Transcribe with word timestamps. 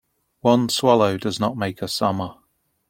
One 0.39 0.67
swallow 0.69 1.17
does 1.19 1.39
not 1.39 1.55
make 1.57 1.79
a 1.83 1.87
summer. 1.87 2.33